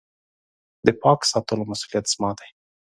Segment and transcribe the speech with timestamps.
[0.85, 2.49] د پاک ساتلو مسولیت زما دی.